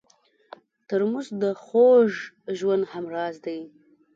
[0.87, 2.09] ترموز د خوږ
[2.57, 3.59] ژوند همراز دی.